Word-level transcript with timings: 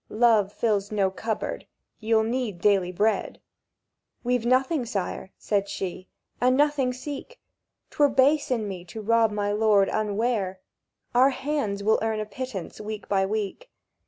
Love 0.17 0.51
fills 0.51 0.91
no 0.91 1.11
cupboard. 1.11 1.67
You'll 1.99 2.23
need 2.23 2.59
daily 2.59 2.91
bread." 2.91 3.39
"We've 4.23 4.47
nothing, 4.47 4.83
sire," 4.83 5.29
said 5.37 5.69
she; 5.69 6.07
"and 6.41 6.57
nothing 6.57 6.91
seek. 6.91 7.39
'Twere 7.91 8.09
base 8.09 8.49
in 8.49 8.67
me 8.67 8.83
to 8.85 8.99
rob 8.99 9.29
my 9.29 9.51
lord 9.51 9.89
unware; 9.89 10.59
Our 11.13 11.29
hands 11.29 11.83
will 11.83 11.99
earn 12.01 12.19
a 12.19 12.25
pittance 12.25 12.81
week 12.81 13.07
by 13.09 13.27
week." 13.27 13.69